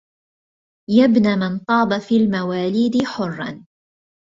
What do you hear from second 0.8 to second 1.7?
يا ابن من